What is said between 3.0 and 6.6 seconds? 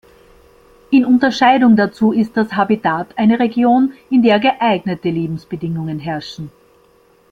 eine Region, in der geeignete Lebensbedingungen herrschen.